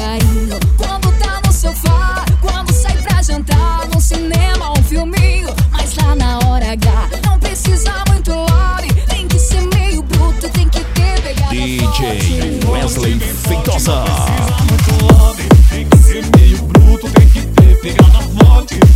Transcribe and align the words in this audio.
carinho. 0.00 0.58
Quando 0.78 1.12
tá 1.18 1.40
no 1.44 1.52
sofá, 1.52 2.24
quando 2.40 2.72
sai 2.72 2.96
pra 3.02 3.22
jantar, 3.22 3.86
no 3.92 4.00
cinema, 4.00 4.72
um 4.78 4.82
filminho. 4.82 5.54
Mas 5.70 5.94
lá 5.96 6.14
na 6.14 6.38
hora 6.46 6.72
H, 6.72 7.10
não 7.24 7.38
precisa 7.38 7.92
muito 8.08 8.32
lore. 8.32 8.88
Tem 9.08 9.28
que 9.28 9.38
ser 9.38 9.60
meio 9.74 10.02
bruto, 10.02 10.48
tem 10.48 10.68
que 10.68 10.80
ter 10.80 11.20
pegada 11.20 11.50
DJ 11.50 11.80
forte. 11.80 12.66
Wesley 12.66 13.20
Feitosa. 13.20 13.92
Não 13.92 14.04
precisa 14.04 14.64
muito 14.70 15.04
lore. 15.04 15.48
Tem 15.68 15.86
que 15.86 15.98
ser 15.98 16.24
meio 16.36 16.58
bruto, 16.62 17.10
tem 17.10 17.28
que 17.28 17.42
ter 17.42 17.80
pegada 17.80 18.22
forte. 18.38 18.89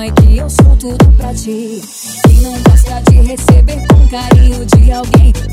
É 0.00 0.06
e 0.06 0.12
que 0.12 0.38
eu 0.38 0.48
sou 0.48 0.76
tudo 0.78 1.12
pra 1.18 1.34
ti. 1.34 1.82
Quem 2.26 2.40
não 2.40 2.54
gosta 2.62 3.02
de 3.10 3.16
receber 3.16 3.86
com 3.86 4.08
carinho 4.08 4.64
de 4.64 4.92
alguém. 4.92 5.49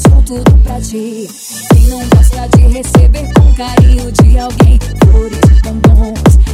sou 0.00 0.22
tudo 0.22 0.58
pra 0.62 0.80
ti. 0.80 1.28
Quem 1.72 1.86
não 1.88 2.00
gosta 2.08 2.48
de 2.56 2.62
receber 2.68 3.32
com 3.34 3.54
carinho 3.54 4.10
de 4.12 4.38
alguém 4.38 4.78
flores, 5.04 5.40
bombons? 5.62 6.49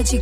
falta 0.00 0.02
de. 0.02 0.20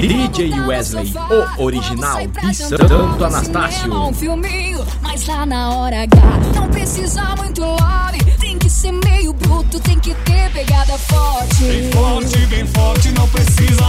DJ 0.00 0.60
Wesley, 0.60 1.12
o 1.58 1.62
original 1.62 2.26
de 2.26 2.54
Santo 2.54 3.24
Anastácio. 3.24 3.92
Um 3.92 4.12
filminho, 4.12 4.84
mas 5.02 5.26
lá 5.26 5.46
na 5.46 5.70
hora 5.74 6.02
H 6.02 6.20
não 6.54 6.68
precisa 6.68 7.22
muito 7.36 7.62
lobby. 7.62 8.18
Tem 8.38 8.58
que 8.58 8.68
ser 8.68 8.92
meio 8.92 9.32
bruto, 9.32 9.80
tem 9.80 9.98
que 9.98 10.14
ter 10.14 10.50
pegada 10.52 10.96
forte. 10.98 11.64
Bem 11.64 11.90
forte, 11.90 12.46
bem 12.46 12.66
forte, 12.66 13.10
não 13.12 13.28
precisa 13.28 13.79